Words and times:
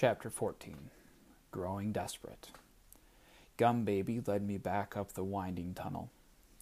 Chapter 0.00 0.30
14 0.30 0.88
Growing 1.50 1.92
Desperate. 1.92 2.48
Gum 3.58 3.84
Baby 3.84 4.18
led 4.26 4.42
me 4.42 4.56
back 4.56 4.96
up 4.96 5.12
the 5.12 5.22
winding 5.22 5.74
tunnel. 5.74 6.10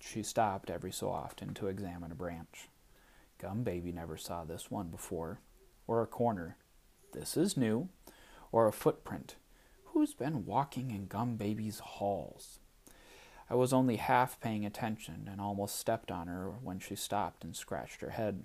She 0.00 0.24
stopped 0.24 0.70
every 0.70 0.90
so 0.90 1.08
often 1.10 1.54
to 1.54 1.68
examine 1.68 2.10
a 2.10 2.16
branch. 2.16 2.68
Gum 3.40 3.62
Baby 3.62 3.92
never 3.92 4.16
saw 4.16 4.42
this 4.42 4.72
one 4.72 4.88
before, 4.88 5.38
or 5.86 6.02
a 6.02 6.06
corner. 6.08 6.56
This 7.12 7.36
is 7.36 7.56
new, 7.56 7.90
or 8.50 8.66
a 8.66 8.72
footprint. 8.72 9.36
Who's 9.84 10.14
been 10.14 10.44
walking 10.44 10.90
in 10.90 11.06
Gum 11.06 11.36
Baby's 11.36 11.78
halls? 11.78 12.58
I 13.48 13.54
was 13.54 13.72
only 13.72 13.98
half 13.98 14.40
paying 14.40 14.66
attention 14.66 15.28
and 15.30 15.40
almost 15.40 15.78
stepped 15.78 16.10
on 16.10 16.26
her 16.26 16.50
when 16.60 16.80
she 16.80 16.96
stopped 16.96 17.44
and 17.44 17.54
scratched 17.54 18.00
her 18.00 18.10
head. 18.10 18.42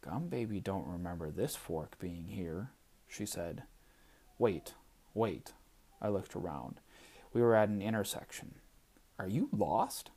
Gum 0.00 0.26
Baby 0.26 0.58
don't 0.58 0.88
remember 0.88 1.30
this 1.30 1.54
fork 1.54 2.00
being 2.00 2.26
here, 2.30 2.70
she 3.10 3.26
said. 3.26 3.64
Wait, 4.38 4.74
wait. 5.12 5.52
I 6.00 6.08
looked 6.08 6.34
around. 6.34 6.80
We 7.32 7.42
were 7.42 7.54
at 7.54 7.68
an 7.68 7.82
intersection. 7.82 8.54
Are 9.18 9.28
you 9.28 9.48
lost? 9.52 10.10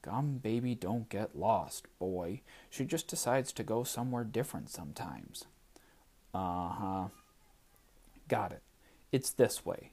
Gum 0.00 0.38
baby 0.42 0.74
don't 0.74 1.08
get 1.08 1.36
lost, 1.36 1.86
boy. 1.98 2.42
She 2.70 2.84
just 2.84 3.08
decides 3.08 3.52
to 3.52 3.62
go 3.62 3.84
somewhere 3.84 4.24
different 4.24 4.70
sometimes. 4.70 5.44
Uh 6.32 6.68
huh. 6.68 7.04
Got 8.28 8.52
it. 8.52 8.62
It's 9.12 9.30
this 9.30 9.64
way. 9.64 9.92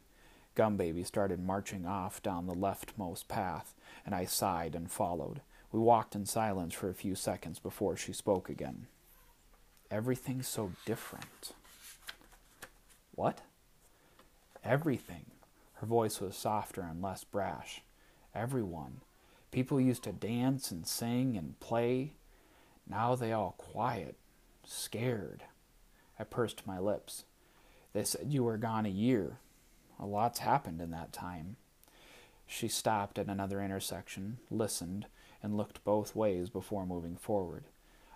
Gum 0.55 0.75
baby 0.75 1.03
started 1.03 1.39
marching 1.39 1.85
off 1.85 2.21
down 2.21 2.45
the 2.45 2.53
leftmost 2.53 3.27
path, 3.27 3.73
and 4.05 4.13
I 4.13 4.25
sighed 4.25 4.75
and 4.75 4.91
followed. 4.91 5.41
We 5.71 5.79
walked 5.79 6.15
in 6.15 6.25
silence 6.25 6.73
for 6.73 6.89
a 6.89 6.93
few 6.93 7.15
seconds 7.15 7.59
before 7.59 7.95
she 7.95 8.11
spoke 8.11 8.49
again. 8.49 8.87
Everything's 9.89 10.47
so 10.47 10.71
different. 10.85 11.53
What? 13.15 13.41
Everything. 14.63 15.25
Her 15.75 15.87
voice 15.87 16.21
was 16.21 16.35
softer 16.35 16.81
and 16.81 17.01
less 17.01 17.23
brash. 17.23 17.81
Everyone. 18.35 19.01
People 19.51 19.81
used 19.81 20.03
to 20.03 20.11
dance 20.11 20.71
and 20.71 20.87
sing 20.87 21.35
and 21.35 21.59
play. 21.59 22.13
Now 22.87 23.15
they 23.15 23.33
all 23.33 23.55
quiet, 23.57 24.15
scared. 24.65 25.43
I 26.19 26.23
pursed 26.23 26.67
my 26.67 26.79
lips. 26.79 27.25
They 27.93 28.03
said 28.03 28.27
you 28.29 28.43
were 28.43 28.57
gone 28.57 28.85
a 28.85 28.89
year. 28.89 29.39
A 29.99 30.05
lot's 30.05 30.39
happened 30.39 30.79
in 30.81 30.91
that 30.91 31.11
time. 31.11 31.57
She 32.47 32.67
stopped 32.67 33.17
at 33.17 33.27
another 33.27 33.61
intersection, 33.61 34.37
listened, 34.49 35.07
and 35.41 35.57
looked 35.57 35.83
both 35.83 36.15
ways 36.15 36.49
before 36.49 36.85
moving 36.85 37.15
forward. 37.15 37.65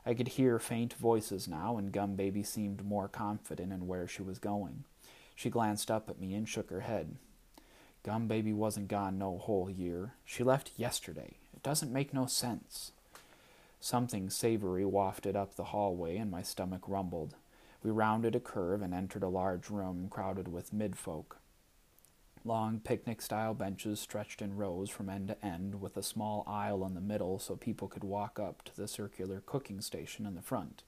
I 0.06 0.14
could 0.14 0.30
hear 0.30 0.60
faint 0.60 0.94
voices 0.94 1.48
now, 1.48 1.78
and 1.78 1.92
Gum 1.92 2.16
Baby 2.16 2.44
seemed 2.44 2.86
more 2.86 3.08
confident 3.08 3.74
in 3.74 3.88
where 3.88 4.08
she 4.08 4.22
was 4.22 4.38
going. 4.38 4.84
She 5.36 5.50
glanced 5.50 5.90
up 5.90 6.10
at 6.10 6.20
me 6.20 6.34
and 6.36 6.48
shook 6.48 6.70
her 6.70 6.82
head. 6.82 7.16
Gum 8.04 8.28
Baby 8.28 8.54
wasn't 8.54 8.88
gone 8.88 9.18
no 9.18 9.40
whole 9.40 9.70
year. 9.70 10.14
She 10.24 10.44
left 10.44 10.72
yesterday. 10.78 11.34
It 11.56 11.64
doesn't 11.64 11.92
make 11.92 12.14
no 12.14 12.28
sense. 12.28 12.92
Something 13.80 14.30
savory 14.30 14.86
wafted 14.86 15.36
up 15.36 15.56
the 15.56 15.66
hallway, 15.66 16.18
and 16.18 16.30
my 16.30 16.44
stomach 16.44 16.84
rumbled. 16.88 17.36
We 17.84 17.92
rounded 17.92 18.36
a 18.36 18.40
curve 18.40 18.82
and 18.82 18.94
entered 18.94 19.24
a 19.24 19.28
large 19.28 19.70
room 19.70 20.08
crowded 20.10 20.48
with 20.48 20.74
midfolk. 20.74 21.38
Long 22.48 22.80
picnic 22.80 23.24
style 23.24 23.56
benches 23.56 24.00
stretched 24.00 24.40
in 24.40 24.56
rows 24.56 24.92
from 24.92 25.10
end 25.10 25.30
to 25.30 25.46
end, 25.46 25.82
with 25.82 25.98
a 25.98 26.04
small 26.04 26.44
aisle 26.46 26.86
in 26.86 26.94
the 26.94 27.02
middle 27.02 27.40
so 27.40 27.56
people 27.56 27.88
could 27.88 28.04
walk 28.04 28.40
up 28.40 28.64
to 28.66 28.76
the 28.76 28.88
circular 28.88 29.42
cooking 29.44 29.82
station 29.82 30.28
in 30.28 30.36
the 30.36 30.44
front. 30.44 30.84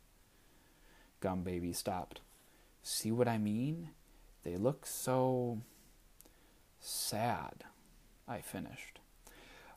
Gum 1.19 1.41
Baby 1.41 1.73
stopped. 1.73 2.21
See 2.83 3.11
what 3.11 3.27
I 3.27 3.39
mean? 3.39 3.89
They 4.43 4.55
look 4.55 4.85
so 4.85 5.61
sad. 6.79 7.63
I 8.27 8.41
finished. 8.41 8.99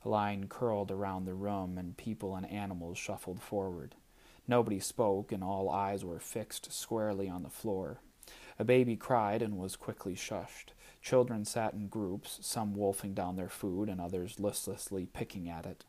A 0.05 0.09
line 0.11 0.49
curled 0.49 0.91
around 0.91 1.25
the 1.25 1.33
room, 1.35 1.79
and 1.79 1.97
people 1.97 2.37
and 2.37 2.45
animals 2.51 2.99
shuffled 2.99 3.41
forward. 3.41 3.95
Nobody 4.47 4.81
spoke, 4.81 5.33
and 5.33 5.43
all 5.43 5.71
eyes 5.71 6.05
were 6.05 6.21
fixed 6.21 6.73
squarely 6.75 7.27
on 7.27 7.43
the 7.43 7.49
floor. 7.49 8.03
A 8.59 8.65
baby 8.65 8.97
cried 8.97 9.41
and 9.41 9.57
was 9.57 9.77
quickly 9.77 10.15
shushed. 10.15 10.75
Children 11.03 11.45
sat 11.45 11.73
in 11.73 11.89
groups, 11.89 12.39
some 12.43 12.75
wolfing 12.75 13.15
down 13.15 13.37
their 13.37 13.49
food 13.49 13.89
and 13.89 14.01
others 14.01 14.39
listlessly 14.39 15.07
picking 15.07 15.49
at 15.49 15.67
it. 15.67 15.85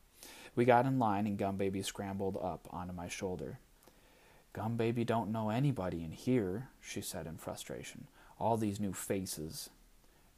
We 0.56 0.66
got 0.66 0.86
in 0.86 1.00
line, 1.00 1.28
and 1.28 1.38
Gum 1.38 1.58
Baby 1.58 1.82
scrambled 1.82 2.38
up 2.42 2.68
onto 2.72 2.94
my 2.94 3.08
shoulder. 3.08 3.60
Gum 4.54 4.76
Baby 4.76 5.04
don't 5.04 5.32
know 5.32 5.50
anybody 5.50 6.04
in 6.04 6.12
here, 6.12 6.70
she 6.82 7.02
said 7.02 7.26
in 7.26 7.38
frustration. 7.38 8.08
All 8.40 8.58
these 8.58 8.80
new 8.80 8.94
faces. 8.94 9.70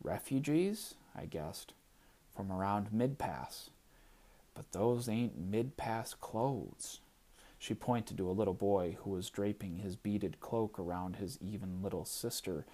Refugees? 0.03 0.95
I 1.15 1.25
guessed. 1.25 1.73
From 2.35 2.51
around 2.51 2.91
Mid 2.91 3.17
Pass. 3.17 3.69
But 4.53 4.71
those 4.71 5.09
ain't 5.09 5.37
Mid 5.37 5.77
Pass 5.77 6.13
clothes. 6.13 6.99
She 7.57 7.73
pointed 7.73 8.17
to 8.17 8.29
a 8.29 8.33
little 8.33 8.53
boy 8.53 8.97
who 9.01 9.11
was 9.11 9.29
draping 9.29 9.77
his 9.77 9.95
beaded 9.95 10.39
cloak 10.39 10.77
around 10.77 11.15
his 11.15 11.39
even 11.41 11.81
little 11.81 12.05
sister 12.05 12.65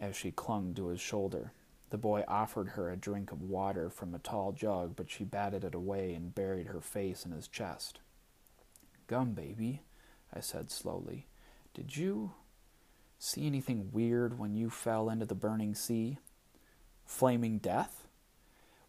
as 0.00 0.16
she 0.16 0.30
clung 0.30 0.74
to 0.74 0.88
his 0.88 1.00
shoulder. 1.00 1.52
The 1.90 1.98
boy 1.98 2.24
offered 2.28 2.70
her 2.70 2.90
a 2.90 2.96
drink 2.96 3.32
of 3.32 3.42
water 3.42 3.88
from 3.90 4.14
a 4.14 4.18
tall 4.18 4.52
jug, 4.52 4.94
but 4.94 5.10
she 5.10 5.24
batted 5.24 5.64
it 5.64 5.74
away 5.74 6.14
and 6.14 6.34
buried 6.34 6.66
her 6.66 6.80
face 6.80 7.24
in 7.24 7.32
his 7.32 7.48
chest. 7.48 8.00
Gum, 9.06 9.32
baby, 9.32 9.82
I 10.34 10.40
said 10.40 10.70
slowly. 10.70 11.26
Did 11.72 11.96
you 11.96 12.32
See 13.18 13.46
anything 13.46 13.90
weird 13.92 14.38
when 14.38 14.54
you 14.54 14.70
fell 14.70 15.10
into 15.10 15.26
the 15.26 15.34
burning 15.34 15.74
sea? 15.74 16.18
Flaming 17.04 17.58
death? 17.58 18.06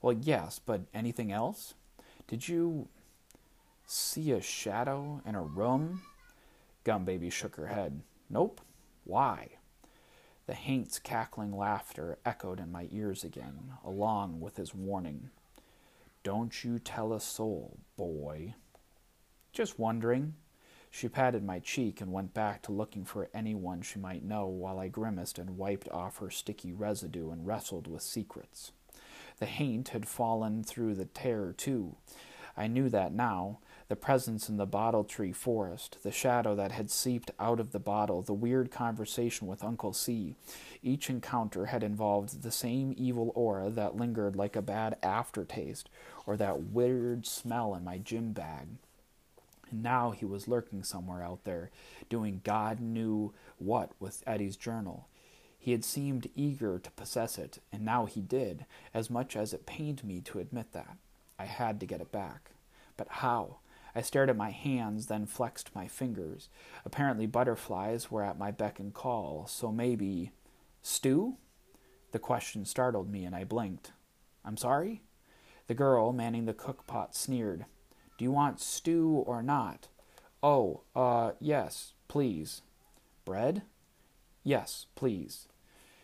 Well, 0.02 0.14
yes, 0.14 0.60
but 0.64 0.82
anything 0.94 1.32
else? 1.32 1.74
Did 2.28 2.48
you 2.48 2.90
see 3.88 4.32
a 4.32 4.42
shadow 4.42 5.22
in 5.26 5.34
a 5.34 5.42
room? 5.42 6.04
Gum 6.84 7.06
Baby 7.06 7.32
shook 7.32 7.56
her 7.56 7.68
head. 7.68 8.02
Nope. 8.30 8.62
Why? 9.04 9.50
The 10.50 10.56
Haint's 10.56 10.98
cackling 10.98 11.56
laughter 11.56 12.18
echoed 12.26 12.60
in 12.60 12.72
my 12.72 12.88
ears 12.92 13.24
again, 13.24 13.74
along 13.86 14.40
with 14.40 14.58
his 14.58 14.74
warning. 14.74 15.30
Don't 16.24 16.64
you 16.64 16.80
tell 16.80 17.14
a 17.14 17.20
soul, 17.20 17.78
boy. 17.96 18.56
Just 19.54 19.78
wondering, 19.78 20.34
she 20.90 21.08
patted 21.08 21.44
my 21.44 21.60
cheek 21.60 22.02
and 22.02 22.12
went 22.12 22.34
back 22.34 22.64
to 22.64 22.72
looking 22.72 23.06
for 23.06 23.30
anyone 23.32 23.84
she 23.84 24.00
might 24.00 24.24
know 24.24 24.48
while 24.48 24.80
I 24.80 24.88
grimaced 24.88 25.38
and 25.38 25.56
wiped 25.56 25.88
off 25.90 26.18
her 26.18 26.32
sticky 26.32 26.74
residue 26.74 27.30
and 27.30 27.46
wrestled 27.46 27.86
with 27.86 28.02
secrets. 28.02 28.72
The 29.38 29.46
haint 29.46 29.90
had 29.90 30.08
fallen 30.08 30.64
through 30.64 30.96
the 30.96 31.06
tear, 31.06 31.54
too. 31.56 31.96
I 32.60 32.68
knew 32.68 32.90
that 32.90 33.14
now. 33.14 33.60
The 33.88 33.96
presence 33.96 34.50
in 34.50 34.58
the 34.58 34.66
bottle 34.66 35.06
tree 35.06 35.32
forest, 35.32 35.98
the 36.04 36.12
shadow 36.12 36.56
that 36.56 36.74
had 36.74 36.92
seeped 36.92 37.32
out 37.40 37.60
of 37.60 37.72
the 37.72 37.80
bottle, 37.80 38.22
the 38.22 38.34
weird 38.34 38.70
conversation 38.70 39.48
with 39.48 39.64
Uncle 39.64 39.94
C. 39.94 40.36
Each 40.84 41.10
encounter 41.10 41.68
had 41.68 41.84
involved 41.84 42.44
the 42.44 42.52
same 42.52 42.94
evil 42.98 43.32
aura 43.34 43.70
that 43.70 43.96
lingered 43.96 44.36
like 44.36 44.58
a 44.58 44.62
bad 44.62 44.98
aftertaste, 45.02 45.90
or 46.28 46.36
that 46.36 46.64
weird 46.64 47.26
smell 47.26 47.74
in 47.74 47.86
my 47.86 47.98
gym 47.98 48.34
bag. 48.34 48.68
And 49.72 49.82
now 49.82 50.12
he 50.12 50.26
was 50.26 50.50
lurking 50.50 50.84
somewhere 50.84 51.24
out 51.24 51.46
there, 51.46 51.72
doing 52.10 52.42
God 52.44 52.82
knew 52.82 53.34
what 53.58 53.94
with 54.02 54.22
Eddie's 54.28 54.58
journal. 54.58 55.08
He 55.58 55.72
had 55.72 55.86
seemed 55.86 56.30
eager 56.36 56.78
to 56.78 56.92
possess 56.92 57.38
it, 57.38 57.60
and 57.72 57.86
now 57.86 58.06
he 58.06 58.22
did, 58.22 58.66
as 58.94 59.10
much 59.10 59.38
as 59.38 59.54
it 59.54 59.66
pained 59.66 60.04
me 60.04 60.20
to 60.22 60.40
admit 60.40 60.74
that. 60.74 60.98
I 61.40 61.46
had 61.46 61.80
to 61.80 61.86
get 61.86 62.02
it 62.02 62.12
back. 62.12 62.52
But 62.98 63.08
how? 63.10 63.60
I 63.96 64.02
stared 64.02 64.30
at 64.30 64.38
my 64.38 64.52
hands, 64.52 65.08
then 65.08 65.26
flexed 65.26 65.74
my 65.74 65.88
fingers. 65.88 66.50
Apparently, 66.86 67.26
butterflies 67.26 68.12
were 68.12 68.24
at 68.24 68.38
my 68.38 68.52
beck 68.52 68.80
and 68.80 68.94
call, 68.94 69.48
so 69.48 69.72
maybe. 69.72 70.32
Stew? 70.82 71.38
The 72.12 72.20
question 72.20 72.66
startled 72.66 73.10
me, 73.10 73.26
and 73.26 73.36
I 73.36 73.46
blinked. 73.46 73.94
I'm 74.44 74.58
sorry? 74.58 75.02
The 75.68 75.74
girl 75.74 76.12
manning 76.12 76.46
the 76.46 76.54
cook 76.54 76.86
pot 76.86 77.16
sneered. 77.16 77.66
Do 78.18 78.26
you 78.26 78.32
want 78.32 78.60
stew 78.60 79.24
or 79.26 79.42
not? 79.42 79.88
Oh, 80.44 80.82
uh, 80.96 81.32
yes, 81.40 81.94
please. 82.08 82.62
Bread? 83.26 83.64
Yes, 84.44 84.88
please. 84.96 85.48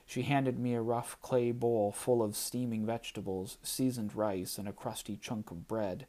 She 0.05 0.21
handed 0.21 0.59
me 0.59 0.75
a 0.75 0.81
rough 0.81 1.19
clay 1.21 1.51
bowl 1.51 1.91
full 1.91 2.21
of 2.21 2.35
steaming 2.35 2.85
vegetables, 2.85 3.57
seasoned 3.63 4.15
rice, 4.15 4.57
and 4.57 4.67
a 4.67 4.73
crusty 4.73 5.17
chunk 5.17 5.49
of 5.51 5.67
bread, 5.67 6.05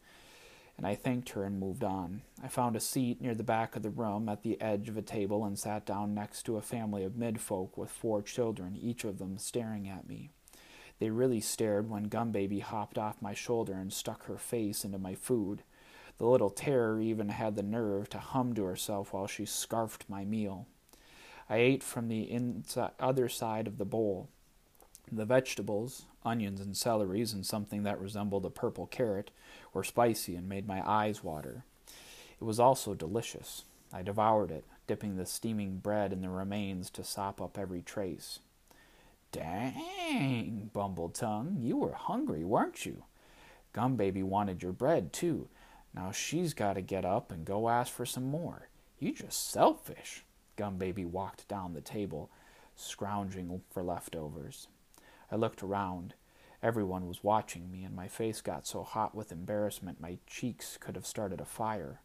and 0.76 0.86
I 0.86 0.94
thanked 0.94 1.30
her 1.30 1.44
and 1.44 1.58
moved 1.58 1.82
on. 1.82 2.22
I 2.42 2.48
found 2.48 2.76
a 2.76 2.80
seat 2.80 3.20
near 3.22 3.34
the 3.34 3.42
back 3.42 3.74
of 3.74 3.82
the 3.82 3.90
room 3.90 4.28
at 4.28 4.42
the 4.42 4.60
edge 4.60 4.90
of 4.90 4.96
a 4.98 5.02
table 5.02 5.44
and 5.44 5.58
sat 5.58 5.86
down 5.86 6.14
next 6.14 6.42
to 6.44 6.56
a 6.56 6.62
family 6.62 7.02
of 7.02 7.12
midfolk 7.12 7.76
with 7.76 7.90
four 7.90 8.20
children, 8.20 8.76
each 8.76 9.04
of 9.04 9.18
them 9.18 9.38
staring 9.38 9.88
at 9.88 10.06
me. 10.06 10.30
They 10.98 11.10
really 11.10 11.40
stared 11.40 11.88
when 11.90 12.04
Gum 12.04 12.30
Baby 12.30 12.60
hopped 12.60 12.98
off 12.98 13.22
my 13.22 13.34
shoulder 13.34 13.74
and 13.74 13.92
stuck 13.92 14.24
her 14.24 14.38
face 14.38 14.84
into 14.84 14.98
my 14.98 15.14
food. 15.14 15.62
The 16.18 16.26
little 16.26 16.50
terror 16.50 17.00
even 17.00 17.30
had 17.30 17.56
the 17.56 17.62
nerve 17.62 18.08
to 18.10 18.18
hum 18.18 18.54
to 18.54 18.64
herself 18.64 19.12
while 19.12 19.26
she 19.26 19.44
scarfed 19.44 20.04
my 20.08 20.24
meal. 20.24 20.66
I 21.48 21.56
ate 21.56 21.82
from 21.82 22.08
the 22.08 22.30
inside, 22.30 22.90
other 22.98 23.28
side 23.28 23.66
of 23.66 23.78
the 23.78 23.84
bowl. 23.84 24.28
The 25.10 25.24
vegetables, 25.24 26.06
onions 26.24 26.60
and 26.60 26.74
celeries, 26.74 27.32
and 27.32 27.46
something 27.46 27.84
that 27.84 28.00
resembled 28.00 28.44
a 28.44 28.50
purple 28.50 28.86
carrot, 28.86 29.30
were 29.72 29.84
spicy 29.84 30.34
and 30.34 30.48
made 30.48 30.66
my 30.66 30.82
eyes 30.88 31.22
water. 31.22 31.64
It 32.40 32.44
was 32.44 32.58
also 32.58 32.94
delicious. 32.94 33.64
I 33.92 34.02
devoured 34.02 34.50
it, 34.50 34.64
dipping 34.86 35.16
the 35.16 35.26
steaming 35.26 35.78
bread 35.78 36.12
in 36.12 36.20
the 36.20 36.28
remains 36.28 36.90
to 36.90 37.04
sop 37.04 37.40
up 37.40 37.56
every 37.56 37.82
trace. 37.82 38.40
Dang, 39.32 40.70
bumbled 40.72 41.14
Tongue, 41.14 41.56
you 41.60 41.76
were 41.76 41.92
hungry, 41.92 42.44
weren't 42.44 42.84
you? 42.84 43.04
Gum 43.72 43.96
Baby 43.96 44.22
wanted 44.22 44.62
your 44.62 44.72
bread, 44.72 45.12
too. 45.12 45.48
Now 45.94 46.10
she's 46.10 46.52
got 46.52 46.74
to 46.74 46.82
get 46.82 47.04
up 47.04 47.30
and 47.30 47.44
go 47.44 47.68
ask 47.68 47.92
for 47.92 48.06
some 48.06 48.30
more. 48.30 48.68
You 48.98 49.12
just 49.12 49.50
selfish. 49.50 50.24
Gum 50.56 50.76
Baby 50.78 51.04
walked 51.04 51.46
down 51.48 51.74
the 51.74 51.80
table, 51.80 52.30
scrounging 52.74 53.62
for 53.70 53.82
leftovers. 53.82 54.68
I 55.30 55.36
looked 55.36 55.62
around. 55.62 56.14
Everyone 56.62 57.06
was 57.06 57.22
watching 57.22 57.70
me, 57.70 57.84
and 57.84 57.94
my 57.94 58.08
face 58.08 58.40
got 58.40 58.66
so 58.66 58.82
hot 58.82 59.14
with 59.14 59.30
embarrassment 59.30 60.00
my 60.00 60.18
cheeks 60.26 60.78
could 60.78 60.94
have 60.94 61.06
started 61.06 61.40
a 61.40 61.44
fire. 61.44 62.00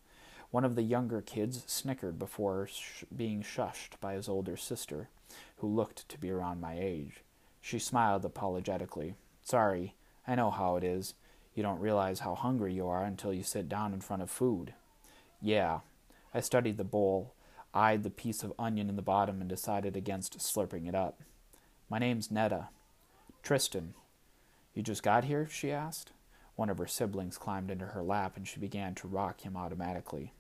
One 0.52 0.66
of 0.66 0.76
the 0.76 0.84
younger 0.84 1.22
kids 1.22 1.64
snickered 1.66 2.20
before 2.20 2.68
sh- 2.68 3.06
being 3.16 3.42
shushed 3.42 4.00
by 4.02 4.14
his 4.14 4.28
older 4.28 4.58
sister, 4.58 5.10
who 5.58 5.68
looked 5.68 6.10
to 6.10 6.18
be 6.18 6.30
around 6.30 6.60
my 6.60 6.78
age. 6.78 7.24
She 7.62 7.80
smiled 7.80 8.26
apologetically. 8.26 9.16
Sorry, 9.44 9.96
I 10.28 10.36
know 10.36 10.52
how 10.52 10.76
it 10.76 10.84
is. 10.84 11.14
You 11.54 11.64
don't 11.64 11.80
realize 11.80 12.20
how 12.20 12.36
hungry 12.36 12.74
you 12.74 12.88
are 12.88 13.04
until 13.04 13.34
you 13.34 13.44
sit 13.44 13.70
down 13.70 13.94
in 13.94 14.02
front 14.02 14.22
of 14.22 14.30
food. 14.30 14.74
Yeah. 15.42 15.80
I 16.34 16.40
studied 16.40 16.78
the 16.78 16.84
bowl, 16.84 17.34
eyed 17.74 18.04
the 18.04 18.10
piece 18.10 18.44
of 18.44 18.54
onion 18.60 18.90
in 18.90 18.96
the 18.96 19.02
bottom, 19.02 19.42
and 19.42 19.50
decided 19.50 19.96
against 19.96 20.40
slurping 20.40 20.88
it 20.88 20.96
up. 20.96 21.22
My 21.90 22.00
name's 22.00 22.32
Netta. 22.32 22.70
Tristan. 23.44 23.94
You 24.74 24.84
just 24.84 25.04
got 25.04 25.26
here? 25.26 25.48
she 25.50 25.72
asked. 25.72 26.12
One 26.56 26.70
of 26.70 26.78
her 26.78 26.88
siblings 26.88 27.38
climbed 27.38 27.72
into 27.72 27.88
her 27.88 28.04
lap, 28.04 28.38
and 28.38 28.48
she 28.48 28.60
began 28.60 28.96
to 28.96 29.08
rock 29.08 29.42
him 29.42 29.58
automatically. 29.58 30.34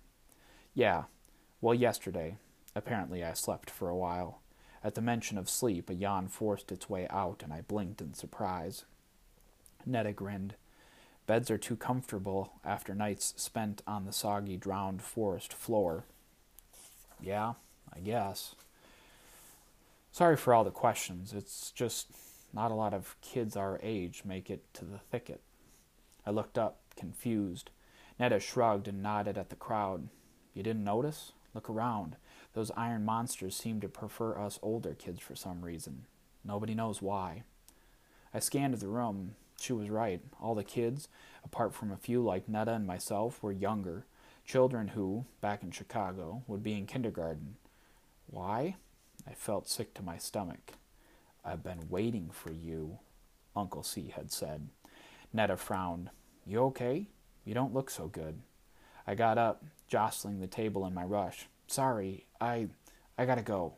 Yeah. 0.73 1.05
Well, 1.59 1.73
yesterday. 1.73 2.37
Apparently, 2.75 3.23
I 3.23 3.33
slept 3.33 3.69
for 3.69 3.89
a 3.89 3.95
while. 3.95 4.41
At 4.83 4.95
the 4.95 5.01
mention 5.01 5.37
of 5.37 5.49
sleep, 5.49 5.89
a 5.89 5.93
yawn 5.93 6.27
forced 6.27 6.71
its 6.71 6.89
way 6.89 7.07
out, 7.09 7.41
and 7.43 7.53
I 7.53 7.61
blinked 7.61 8.01
in 8.01 8.13
surprise. 8.13 8.85
Netta 9.85 10.13
grinned. 10.13 10.55
Beds 11.27 11.51
are 11.51 11.57
too 11.57 11.75
comfortable 11.75 12.53
after 12.65 12.95
nights 12.95 13.33
spent 13.37 13.81
on 13.85 14.05
the 14.05 14.13
soggy, 14.13 14.57
drowned 14.57 15.01
forest 15.01 15.53
floor. 15.53 16.05
Yeah, 17.21 17.53
I 17.93 17.99
guess. 17.99 18.55
Sorry 20.11 20.35
for 20.35 20.53
all 20.53 20.63
the 20.63 20.71
questions. 20.71 21.33
It's 21.33 21.71
just 21.71 22.07
not 22.53 22.71
a 22.71 22.75
lot 22.75 22.93
of 22.93 23.15
kids 23.21 23.55
our 23.55 23.79
age 23.81 24.23
make 24.25 24.49
it 24.49 24.61
to 24.73 24.85
the 24.85 24.97
thicket. 24.97 25.41
I 26.25 26.31
looked 26.31 26.57
up, 26.57 26.79
confused. 26.95 27.69
Netta 28.19 28.39
shrugged 28.39 28.87
and 28.87 29.01
nodded 29.01 29.37
at 29.37 29.49
the 29.49 29.55
crowd. 29.55 30.09
You 30.53 30.63
didn't 30.63 30.83
notice? 30.83 31.31
Look 31.53 31.69
around. 31.69 32.17
Those 32.53 32.71
iron 32.75 33.05
monsters 33.05 33.55
seem 33.55 33.79
to 33.81 33.87
prefer 33.87 34.37
us 34.37 34.59
older 34.61 34.93
kids 34.93 35.21
for 35.21 35.35
some 35.35 35.61
reason. 35.61 36.05
Nobody 36.43 36.75
knows 36.75 37.01
why. 37.01 37.43
I 38.33 38.39
scanned 38.39 38.73
the 38.75 38.87
room. 38.87 39.35
She 39.59 39.73
was 39.73 39.89
right. 39.89 40.21
All 40.41 40.55
the 40.55 40.63
kids, 40.63 41.07
apart 41.43 41.73
from 41.73 41.91
a 41.91 41.97
few 41.97 42.21
like 42.21 42.49
Netta 42.49 42.73
and 42.73 42.87
myself, 42.87 43.41
were 43.41 43.51
younger. 43.51 44.05
Children 44.45 44.89
who, 44.89 45.25
back 45.39 45.63
in 45.63 45.71
Chicago, 45.71 46.43
would 46.47 46.63
be 46.63 46.73
in 46.73 46.85
kindergarten. 46.85 47.55
Why? 48.27 48.75
I 49.27 49.33
felt 49.33 49.69
sick 49.69 49.93
to 49.95 50.03
my 50.03 50.17
stomach. 50.17 50.73
I've 51.43 51.63
been 51.63 51.89
waiting 51.89 52.29
for 52.31 52.51
you, 52.51 52.99
Uncle 53.55 53.83
C 53.83 54.13
had 54.15 54.31
said. 54.31 54.69
Netta 55.33 55.57
frowned. 55.57 56.09
You 56.45 56.59
okay? 56.65 57.07
You 57.45 57.53
don't 57.53 57.73
look 57.73 57.89
so 57.89 58.07
good. 58.07 58.41
I 59.07 59.15
got 59.15 59.37
up, 59.37 59.63
jostling 59.87 60.39
the 60.39 60.47
table 60.47 60.85
in 60.85 60.93
my 60.93 61.03
rush. 61.03 61.47
Sorry, 61.67 62.25
I 62.39 62.67
I 63.17 63.25
gotta 63.25 63.41
go. 63.41 63.73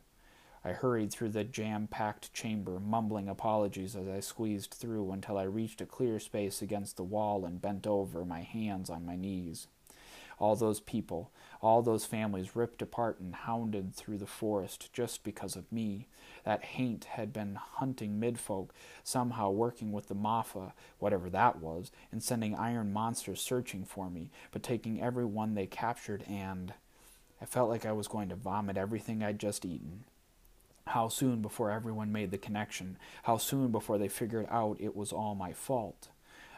I 0.65 0.71
hurried 0.71 1.11
through 1.11 1.29
the 1.29 1.43
jam 1.43 1.87
packed 1.87 2.33
chamber, 2.33 2.79
mumbling 2.79 3.27
apologies 3.27 3.95
as 3.95 4.07
I 4.07 4.21
squeezed 4.21 4.73
through 4.73 5.11
until 5.11 5.37
I 5.37 5.43
reached 5.43 5.81
a 5.81 5.85
clear 5.85 6.19
space 6.19 6.61
against 6.61 6.95
the 6.95 7.03
wall 7.03 7.45
and 7.45 7.61
bent 7.61 7.85
over, 7.85 8.23
my 8.23 8.41
hands 8.41 8.89
on 8.89 9.05
my 9.05 9.17
knees. 9.17 9.67
All 10.39 10.55
those 10.55 10.79
people, 10.79 11.31
all 11.61 11.81
those 11.81 12.05
families 12.05 12.55
ripped 12.55 12.81
apart 12.81 13.19
and 13.19 13.33
hounded 13.33 13.95
through 13.95 14.17
the 14.17 14.25
forest 14.25 14.91
just 14.93 15.23
because 15.23 15.55
of 15.55 15.71
me. 15.71 16.07
That 16.43 16.63
haint 16.63 17.05
had 17.05 17.31
been 17.31 17.55
hunting 17.55 18.19
midfolk, 18.19 18.69
somehow 19.03 19.49
working 19.51 19.91
with 19.91 20.07
the 20.07 20.15
Maafa, 20.15 20.73
whatever 20.99 21.29
that 21.29 21.59
was, 21.59 21.91
and 22.11 22.21
sending 22.21 22.55
iron 22.55 22.91
monsters 22.91 23.41
searching 23.41 23.85
for 23.85 24.09
me, 24.09 24.29
but 24.51 24.63
taking 24.63 25.01
every 25.01 25.25
one 25.25 25.53
they 25.53 25.67
captured 25.67 26.23
and. 26.27 26.73
I 27.41 27.45
felt 27.45 27.69
like 27.69 27.85
I 27.85 27.91
was 27.91 28.07
going 28.07 28.29
to 28.29 28.35
vomit 28.35 28.77
everything 28.77 29.21
I'd 29.21 29.39
just 29.39 29.65
eaten. 29.65 30.05
How 30.87 31.07
soon 31.07 31.41
before 31.41 31.71
everyone 31.71 32.11
made 32.11 32.31
the 32.31 32.37
connection? 32.37 32.97
How 33.23 33.37
soon 33.37 33.71
before 33.71 33.97
they 33.97 34.07
figured 34.07 34.47
out 34.49 34.77
it 34.79 34.95
was 34.95 35.11
all 35.11 35.35
my 35.35 35.51
fault? 35.53 36.09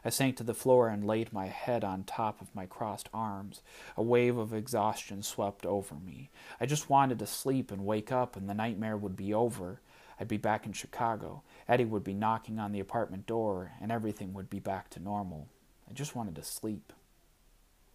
I 0.06 0.10
sank 0.10 0.38
to 0.38 0.44
the 0.44 0.54
floor 0.54 0.88
and 0.88 1.04
laid 1.04 1.34
my 1.34 1.48
head 1.48 1.84
on 1.84 2.04
top 2.04 2.40
of 2.40 2.54
my 2.54 2.68
crossed 2.68 3.10
arms. 3.12 3.64
A 3.98 4.04
wave 4.04 4.38
of 4.38 4.54
exhaustion 4.54 5.24
swept 5.24 5.66
over 5.66 5.96
me. 5.96 6.30
I 6.62 6.68
just 6.68 6.92
wanted 6.92 7.18
to 7.20 7.26
sleep 7.26 7.72
and 7.72 7.88
wake 7.88 8.12
up, 8.12 8.36
and 8.36 8.48
the 8.48 8.54
nightmare 8.54 8.96
would 8.96 9.16
be 9.16 9.34
over. 9.34 9.82
I'd 10.20 10.28
be 10.28 10.38
back 10.38 10.68
in 10.68 10.74
Chicago. 10.74 11.42
Eddie 11.68 11.86
would 11.86 12.04
be 12.04 12.14
knocking 12.14 12.60
on 12.60 12.72
the 12.72 12.80
apartment 12.80 13.26
door, 13.26 13.72
and 13.82 13.92
everything 13.92 14.32
would 14.36 14.48
be 14.48 14.60
back 14.60 14.92
to 14.92 15.02
normal. 15.02 15.48
I 15.90 15.94
just 15.94 16.16
wanted 16.16 16.36
to 16.36 16.44
sleep. 16.44 16.94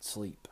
Sleep. 0.01 0.49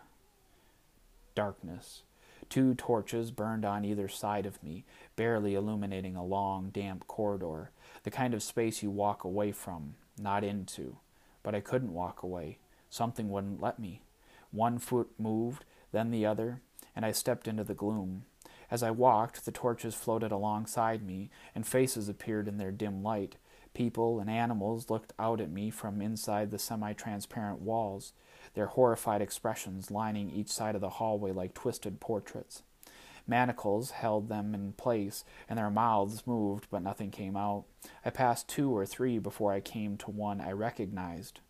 Darkness. 1.35 2.03
Two 2.49 2.75
torches 2.75 3.33
burned 3.33 3.65
on 3.65 3.85
either 3.85 4.09
side 4.09 4.47
of 4.47 4.63
me, 4.63 4.85
barely 5.17 5.57
illuminating 5.57 6.15
a 6.15 6.25
long, 6.25 6.71
damp 6.71 7.09
corridor, 7.09 7.73
the 8.05 8.11
kind 8.13 8.33
of 8.33 8.45
space 8.45 8.81
you 8.81 8.91
walk 8.91 9.25
away 9.25 9.51
from, 9.51 9.97
not 10.17 10.45
into. 10.45 10.97
But 11.49 11.55
I 11.55 11.61
couldn't 11.61 11.95
walk 11.95 12.23
away. 12.23 12.59
Something 12.91 13.31
wouldn't 13.31 13.63
let 13.63 13.79
me. 13.79 14.03
One 14.51 14.79
foot 14.79 15.09
moved, 15.19 15.65
then 15.93 16.11
the 16.11 16.27
other, 16.27 16.61
and 16.95 17.07
I 17.07 17.13
stepped 17.13 17.49
into 17.49 17.65
the 17.65 17.73
gloom. 17.73 18.27
As 18.71 18.83
I 18.83 18.91
walked, 18.91 19.47
the 19.47 19.51
torches 19.51 19.95
floated 19.95 20.31
alongside 20.31 21.03
me, 21.03 21.31
and 21.55 21.67
faces 21.67 22.07
appeared 22.07 22.49
in 22.49 22.59
their 22.59 22.71
dim 22.71 23.03
light. 23.03 23.37
People 23.73 24.21
and 24.21 24.29
animals 24.29 24.91
looked 24.91 25.15
out 25.19 25.41
at 25.41 25.51
me 25.51 25.71
from 25.71 26.03
inside 26.03 26.51
the 26.51 26.59
semi 26.59 26.93
transparent 26.93 27.63
walls 27.63 28.13
their 28.53 28.67
horrified 28.67 29.23
expressions 29.23 29.91
lining 29.91 30.29
each 30.29 30.51
side 30.51 30.75
of 30.75 30.83
the 30.83 30.91
hallway 30.91 31.33
like 31.33 31.55
twisted 31.55 31.99
portraits. 31.99 32.63
Manacles 33.29 33.91
held 33.91 34.29
them 34.29 34.55
in 34.55 34.73
place, 34.73 35.25
and 35.49 35.59
their 35.59 35.71
mouths 35.71 36.27
moved, 36.27 36.67
but 36.71 36.83
nothing 36.83 37.11
came 37.11 37.37
out. 37.37 37.65
I 38.05 38.11
passed 38.11 38.49
two 38.49 38.75
or 38.75 38.87
three 38.87 39.19
before 39.19 39.53
I 39.53 39.61
came 39.61 39.97
to 39.99 40.11
one 40.11 40.41
I 40.41 40.53
recognized. 40.53 41.41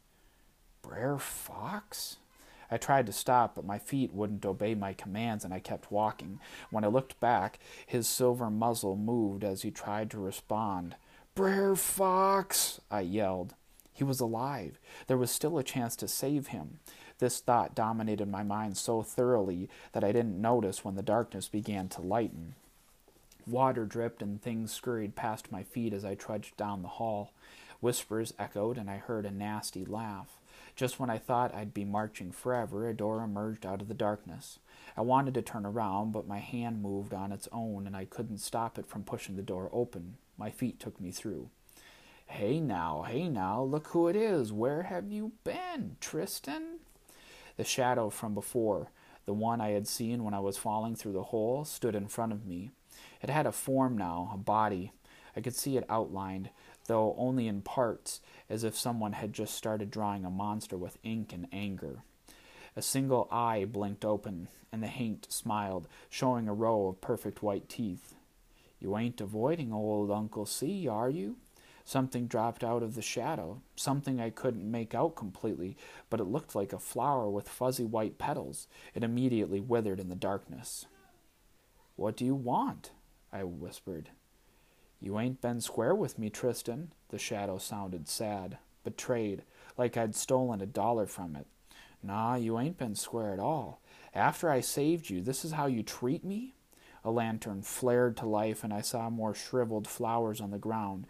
Brer 0.82 1.18
Fox? 1.18 2.16
I 2.70 2.76
tried 2.76 3.06
to 3.06 3.12
stop, 3.12 3.54
but 3.54 3.64
my 3.64 3.78
feet 3.78 4.12
wouldn't 4.12 4.44
obey 4.44 4.74
my 4.74 4.92
commands, 4.92 5.44
and 5.44 5.54
I 5.54 5.60
kept 5.60 5.90
walking. 5.90 6.40
When 6.70 6.84
I 6.84 6.88
looked 6.88 7.18
back, 7.20 7.58
his 7.86 8.06
silver 8.06 8.50
muzzle 8.50 8.96
moved 8.96 9.44
as 9.44 9.62
he 9.62 9.70
tried 9.70 10.10
to 10.10 10.18
respond. 10.18 10.96
Brer 11.34 11.76
Fox! 11.76 12.80
I 12.90 13.00
yelled. 13.00 13.54
He 13.92 14.04
was 14.04 14.20
alive. 14.20 14.78
There 15.06 15.16
was 15.16 15.30
still 15.30 15.58
a 15.58 15.64
chance 15.64 15.96
to 15.96 16.08
save 16.08 16.48
him. 16.48 16.78
This 17.18 17.40
thought 17.40 17.74
dominated 17.74 18.28
my 18.28 18.42
mind 18.42 18.76
so 18.76 19.02
thoroughly 19.02 19.68
that 19.92 20.04
I 20.04 20.12
didn't 20.12 20.40
notice 20.40 20.84
when 20.84 20.94
the 20.94 21.02
darkness 21.02 21.48
began 21.48 21.88
to 21.90 22.00
lighten. 22.00 22.54
Water 23.46 23.86
dripped 23.86 24.22
and 24.22 24.40
things 24.40 24.72
scurried 24.72 25.16
past 25.16 25.50
my 25.50 25.62
feet 25.62 25.92
as 25.92 26.04
I 26.04 26.14
trudged 26.14 26.56
down 26.56 26.82
the 26.82 26.88
hall. 26.88 27.32
Whispers 27.80 28.34
echoed, 28.38 28.76
and 28.76 28.90
I 28.90 28.98
heard 28.98 29.24
a 29.24 29.30
nasty 29.30 29.84
laugh. 29.84 30.38
Just 30.76 31.00
when 31.00 31.10
I 31.10 31.18
thought 31.18 31.54
I'd 31.54 31.74
be 31.74 31.84
marching 31.84 32.30
forever, 32.30 32.88
a 32.88 32.94
door 32.94 33.22
emerged 33.22 33.64
out 33.64 33.80
of 33.80 33.88
the 33.88 33.94
darkness. 33.94 34.58
I 34.96 35.00
wanted 35.00 35.34
to 35.34 35.42
turn 35.42 35.64
around, 35.64 36.12
but 36.12 36.28
my 36.28 36.38
hand 36.38 36.82
moved 36.82 37.14
on 37.14 37.32
its 37.32 37.48
own, 37.50 37.86
and 37.86 37.96
I 37.96 38.04
couldn't 38.04 38.38
stop 38.38 38.78
it 38.78 38.86
from 38.86 39.02
pushing 39.02 39.36
the 39.36 39.42
door 39.42 39.70
open. 39.72 40.18
My 40.36 40.50
feet 40.50 40.78
took 40.78 41.00
me 41.00 41.10
through. 41.10 41.50
Hey 42.26 42.60
now, 42.60 43.04
hey 43.08 43.28
now, 43.28 43.62
look 43.62 43.88
who 43.88 44.06
it 44.08 44.16
is. 44.16 44.52
Where 44.52 44.82
have 44.82 45.10
you 45.10 45.32
been, 45.44 45.96
Tristan? 46.00 46.77
The 47.58 47.64
shadow 47.64 48.08
from 48.08 48.34
before, 48.34 48.92
the 49.26 49.34
one 49.34 49.60
I 49.60 49.70
had 49.70 49.88
seen 49.88 50.22
when 50.22 50.32
I 50.32 50.38
was 50.38 50.56
falling 50.56 50.94
through 50.94 51.12
the 51.12 51.24
hole, 51.24 51.64
stood 51.64 51.96
in 51.96 52.06
front 52.06 52.32
of 52.32 52.46
me. 52.46 52.70
It 53.20 53.28
had 53.28 53.46
a 53.46 53.52
form 53.52 53.98
now, 53.98 54.30
a 54.32 54.38
body. 54.38 54.92
I 55.36 55.40
could 55.40 55.56
see 55.56 55.76
it 55.76 55.84
outlined, 55.90 56.50
though 56.86 57.16
only 57.18 57.48
in 57.48 57.62
parts, 57.62 58.20
as 58.48 58.62
if 58.62 58.78
someone 58.78 59.12
had 59.12 59.32
just 59.32 59.54
started 59.54 59.90
drawing 59.90 60.24
a 60.24 60.30
monster 60.30 60.76
with 60.76 60.98
ink 61.02 61.32
and 61.32 61.48
anger. 61.52 62.04
A 62.76 62.80
single 62.80 63.26
eye 63.30 63.64
blinked 63.64 64.04
open, 64.04 64.46
and 64.70 64.80
the 64.80 64.86
haint 64.86 65.26
smiled, 65.28 65.88
showing 66.08 66.46
a 66.46 66.54
row 66.54 66.86
of 66.86 67.00
perfect 67.00 67.42
white 67.42 67.68
teeth. 67.68 68.14
You 68.78 68.96
ain't 68.96 69.20
avoiding 69.20 69.72
old 69.72 70.12
Uncle 70.12 70.46
C, 70.46 70.86
are 70.86 71.10
you? 71.10 71.38
Something 71.88 72.26
dropped 72.26 72.62
out 72.62 72.82
of 72.82 72.96
the 72.96 73.00
shadow, 73.00 73.62
something 73.74 74.20
I 74.20 74.28
couldn't 74.28 74.70
make 74.70 74.94
out 74.94 75.16
completely, 75.16 75.74
but 76.10 76.20
it 76.20 76.24
looked 76.24 76.54
like 76.54 76.74
a 76.74 76.78
flower 76.78 77.30
with 77.30 77.48
fuzzy 77.48 77.86
white 77.86 78.18
petals. 78.18 78.68
It 78.94 79.02
immediately 79.02 79.58
withered 79.58 79.98
in 79.98 80.10
the 80.10 80.14
darkness. 80.14 80.84
What 81.96 82.14
do 82.14 82.26
you 82.26 82.34
want? 82.34 82.90
I 83.32 83.44
whispered. 83.44 84.10
You 85.00 85.18
ain't 85.18 85.40
been 85.40 85.62
square 85.62 85.94
with 85.94 86.18
me, 86.18 86.28
Tristan. 86.28 86.92
The 87.08 87.18
shadow 87.18 87.56
sounded 87.56 88.06
sad, 88.06 88.58
betrayed, 88.84 89.44
like 89.78 89.96
I'd 89.96 90.14
stolen 90.14 90.60
a 90.60 90.66
dollar 90.66 91.06
from 91.06 91.36
it. 91.36 91.46
Nah, 92.02 92.34
you 92.34 92.58
ain't 92.58 92.76
been 92.76 92.96
square 92.96 93.32
at 93.32 93.40
all. 93.40 93.80
After 94.12 94.50
I 94.50 94.60
saved 94.60 95.08
you, 95.08 95.22
this 95.22 95.42
is 95.42 95.52
how 95.52 95.64
you 95.64 95.82
treat 95.82 96.22
me? 96.22 96.52
A 97.04 97.10
lantern 97.10 97.62
flared 97.62 98.16
to 98.18 98.26
life, 98.26 98.64
and 98.64 98.72
I 98.72 98.80
saw 98.80 99.08
more 99.10 99.34
shriveled 99.34 99.86
flowers 99.86 100.40
on 100.40 100.50
the 100.50 100.58
ground. 100.58 101.06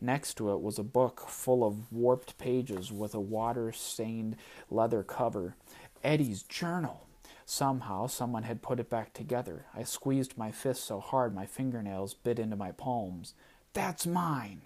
Next 0.00 0.34
to 0.34 0.52
it 0.52 0.60
was 0.60 0.78
a 0.78 0.84
book 0.84 1.28
full 1.28 1.64
of 1.64 1.92
warped 1.92 2.38
pages 2.38 2.92
with 2.92 3.14
a 3.14 3.20
water 3.20 3.72
stained 3.72 4.36
leather 4.70 5.02
cover. 5.02 5.56
Eddie's 6.02 6.42
journal. 6.42 7.06
Somehow, 7.44 8.06
someone 8.06 8.44
had 8.44 8.62
put 8.62 8.80
it 8.80 8.88
back 8.88 9.12
together. 9.12 9.66
I 9.74 9.82
squeezed 9.82 10.38
my 10.38 10.52
fist 10.52 10.84
so 10.84 11.00
hard 11.00 11.34
my 11.34 11.46
fingernails 11.46 12.14
bit 12.14 12.38
into 12.38 12.56
my 12.56 12.72
palms. 12.72 13.34
That's 13.72 14.06
mine! 14.06 14.62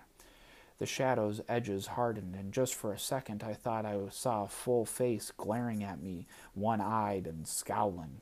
The 0.79 0.87
shadow's 0.87 1.41
edges 1.49 1.87
hardened, 1.87 2.35
and 2.35 2.53
just 2.53 2.75
for 2.75 2.93
a 2.93 2.99
second 2.99 3.43
I 3.43 3.55
thought 3.55 3.87
I 3.87 3.99
saw 4.11 4.45
a 4.45 4.49
full 4.49 4.85
face 4.85 5.33
glaring 5.35 5.83
at 5.83 6.03
me, 6.03 6.27
one 6.55 6.83
eyed 6.83 7.27
and 7.27 7.49
scowling. 7.49 8.21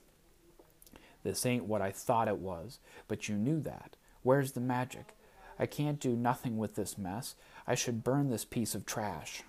This 1.25 1.45
ain't 1.45 1.65
what 1.65 1.83
I 1.83 1.91
thought 1.91 2.29
it 2.29 2.39
was, 2.39 2.79
but 3.09 3.29
you 3.29 3.35
knew 3.35 3.61
that. 3.63 3.97
Where's 4.23 4.53
the 4.53 4.61
magic? 4.61 5.17
I 5.59 5.67
can't 5.67 5.99
do 5.99 6.15
nothing 6.15 6.59
with 6.59 6.77
this 6.77 6.97
mess. 6.97 7.35
I 7.67 7.75
should 7.75 8.05
burn 8.05 8.31
this 8.31 8.45
piece 8.45 8.75
of 8.75 8.87
trash. 8.87 9.43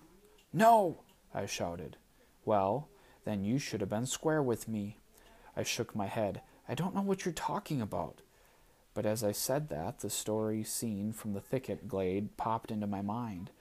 No! 0.52 1.02
I 1.34 1.46
shouted. 1.46 1.98
Well, 2.46 2.88
then 3.26 3.44
you 3.44 3.60
should 3.60 3.82
have 3.82 3.90
been 3.90 4.06
square 4.06 4.42
with 4.42 4.68
me. 4.68 4.98
I 5.56 5.64
shook 5.64 5.96
my 5.96 6.08
head. 6.08 6.42
I 6.68 6.76
don't 6.76 6.96
know 6.96 7.02
what 7.02 7.26
you're 7.26 7.34
talking 7.34 7.82
about. 7.82 8.22
But 8.94 9.06
as 9.06 9.24
I 9.24 9.34
said 9.34 9.68
that, 9.70 10.00
the 10.00 10.10
story 10.10 10.64
scene 10.64 11.12
from 11.12 11.34
the 11.34 11.42
thicket 11.42 11.88
glade 11.88 12.38
popped 12.38 12.72
into 12.72 12.88
my 12.88 13.02
mind. 13.02 13.52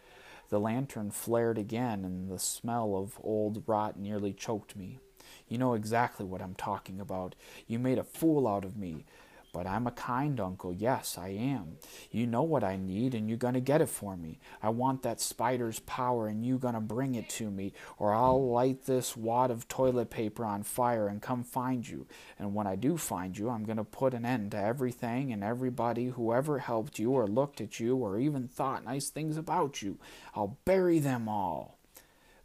The 0.51 0.61
lantern 0.61 1.11
flared 1.11 1.59
again, 1.59 2.05
and 2.05 2.31
the 2.31 2.39
smell 2.39 2.95
of 2.97 3.19
old 3.23 3.65
rot 3.67 3.99
nearly 3.99 4.33
choked 4.33 4.77
me. 4.77 5.01
You 5.49 5.59
know 5.59 5.75
exactly 5.75 6.25
what 6.27 6.43
I'm 6.43 6.55
talking 6.55 7.01
about. 7.01 7.35
You 7.67 7.79
made 7.79 7.99
a 7.99 8.05
fool 8.05 8.49
out 8.49 8.65
of 8.65 8.77
me. 8.77 9.05
But 9.53 9.69
I'm 9.69 9.87
a 9.87 9.93
kind 9.93 10.41
uncle. 10.41 10.73
Yes, 10.73 11.17
I 11.17 11.29
am. 11.29 11.77
You 12.11 12.27
know 12.27 12.43
what 12.43 12.65
I 12.65 12.75
need, 12.77 13.15
and 13.15 13.29
you're 13.29 13.39
going 13.39 13.55
to 13.55 13.61
get 13.61 13.81
it 13.81 13.89
for 13.89 14.17
me. 14.17 14.41
I 14.61 14.71
want 14.71 15.03
that 15.03 15.21
spider's 15.21 15.79
power, 15.79 16.27
and 16.27 16.45
you're 16.45 16.59
going 16.59 16.75
to 16.75 16.81
bring 16.81 17.15
it 17.15 17.29
to 17.29 17.53
me, 17.53 17.73
or 17.97 18.13
I'll 18.13 18.51
light 18.51 18.87
this 18.87 19.17
wad 19.17 19.53
of 19.53 19.69
toilet 19.69 20.11
paper 20.11 20.45
on 20.45 20.65
fire 20.65 21.07
and 21.07 21.23
come 21.23 21.45
find 21.45 21.89
you. 21.89 22.09
And 22.37 22.53
when 22.53 22.67
I 22.67 22.75
do 22.75 22.97
find 22.97 23.39
you, 23.39 23.49
I'm 23.49 23.63
going 23.63 23.77
to 23.77 23.85
put 23.85 24.13
an 24.13 24.27
end 24.27 24.51
to 24.51 24.59
everything 24.61 25.33
and 25.33 25.45
everybody 25.45 26.07
who 26.07 26.33
ever 26.33 26.59
helped 26.59 26.99
you, 26.99 27.13
or 27.13 27.29
looked 27.29 27.61
at 27.61 27.79
you, 27.79 27.95
or 27.95 28.19
even 28.19 28.49
thought 28.49 28.85
nice 28.85 29.09
things 29.09 29.37
about 29.37 29.83
you. 29.83 30.01
I'll 30.35 30.59
bury 30.65 30.99
them 30.99 31.29
all. 31.29 31.79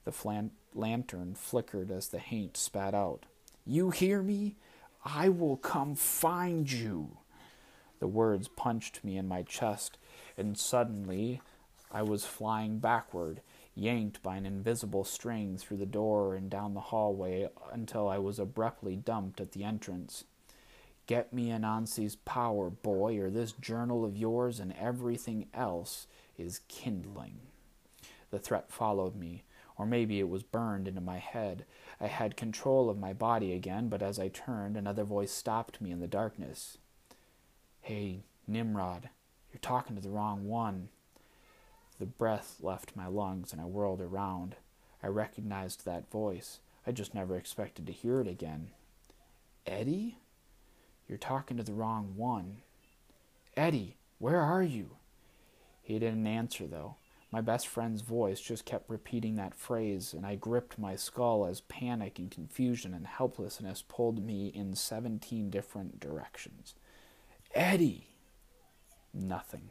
The 0.06 0.12
flan- 0.12 0.51
lantern 0.74 1.36
flickered 1.36 1.91
as 1.91 2.08
the 2.08 2.20
haint 2.20 2.58
spat 2.58 2.94
out. 2.94 3.25
You 3.65 3.89
hear 3.91 4.22
me? 4.22 4.56
I 5.03 5.29
will 5.29 5.58
come 5.58 5.96
find 5.96 6.72
you. 6.72 7.18
The 8.00 8.08
words 8.08 8.48
punched 8.48 9.03
me 9.03 9.18
in 9.18 9.27
my 9.27 9.44
chest, 9.44 9.98
and 10.38 10.58
suddenly 10.58 11.41
I 11.91 12.01
was 12.01 12.25
flying 12.25 12.79
backward, 12.79 13.41
yanked 13.75 14.22
by 14.22 14.38
an 14.38 14.46
invisible 14.46 15.03
string 15.03 15.58
through 15.58 15.77
the 15.77 15.86
door 15.86 16.36
and 16.36 16.50
down 16.50 16.74
the 16.74 16.79
hallway 16.79 17.50
until 17.72 18.08
I 18.08 18.18
was 18.18 18.39
abruptly 18.39 18.96
dumped 18.96 19.41
at 19.41 19.51
the 19.51 19.63
entrance. 19.63 20.24
Get 21.08 21.34
me 21.34 21.50
Anansi's 21.50 22.15
power, 22.18 22.70
boy, 22.70 23.18
or 23.18 23.29
this 23.32 23.51
journal 23.53 24.06
of 24.06 24.15
yours 24.15 24.60
and 24.60 24.74
everything 24.74 25.48
else 25.53 26.08
is 26.38 26.62
kindling. 26.68 27.39
The 28.29 28.38
threat 28.38 28.72
followed 28.72 29.15
me, 29.15 29.44
or 29.80 29.86
maybe 29.86 30.20
it 30.20 30.28
was 30.28 30.44
burned 30.44 30.90
into 30.90 31.00
my 31.00 31.18
head. 31.18 31.66
I 32.02 32.08
had 32.08 32.36
control 32.36 32.90
of 32.90 33.00
my 33.00 33.14
body 33.14 33.54
again, 33.54 33.88
but 33.88 34.04
as 34.04 34.20
I 34.20 34.28
turned, 34.28 34.76
another 34.76 35.06
voice 35.06 35.32
stopped 35.32 35.80
me 35.80 35.90
in 35.90 36.02
the 36.02 36.08
darkness. 36.08 36.78
Hey, 37.80 38.20
Nimrod, 38.46 39.10
you're 39.52 39.62
talking 39.62 39.96
to 39.96 40.02
the 40.02 40.10
wrong 40.10 40.46
one. 40.46 40.90
The 41.98 42.06
breath 42.06 42.58
left 42.62 42.96
my 42.96 43.08
lungs 43.08 43.54
and 43.54 43.62
I 43.62 43.66
whirled 43.66 44.02
around. 44.02 44.58
I 45.02 45.08
recognized 45.08 45.86
that 45.86 46.12
voice. 46.12 46.60
I 46.86 46.92
just 46.92 47.16
never 47.16 47.38
expected 47.38 47.88
to 47.88 47.94
hear 47.94 48.20
it 48.20 48.28
again. 48.28 48.72
Eddie? 49.66 50.18
You're 51.08 51.18
talking 51.18 51.56
to 51.56 51.64
the 51.64 51.74
wrong 51.74 52.14
one. 52.18 52.58
Eddie, 53.56 53.96
where 54.18 54.42
are 54.42 54.64
you? 54.64 54.98
He 55.82 56.00
didn't 56.00 56.28
answer, 56.28 56.68
though. 56.68 56.96
My 57.32 57.42
best 57.42 57.68
friend's 57.68 58.02
voice 58.02 58.42
just 58.42 58.66
kept 58.66 58.90
repeating 58.90 59.36
that 59.36 59.54
phrase, 59.54 60.14
and 60.14 60.26
I 60.26 60.36
gripped 60.36 60.80
my 60.80 60.96
skull 60.96 61.46
as 61.46 61.62
panic 61.62 62.18
and 62.18 62.32
confusion 62.32 62.94
and 62.94 63.06
helplessness 63.06 63.84
pulled 63.88 64.24
me 64.24 64.48
in 64.48 64.76
seventeen 64.76 65.50
different 65.50 66.00
directions. 66.00 66.74
Eddie! 67.54 68.08
Nothing. 69.14 69.70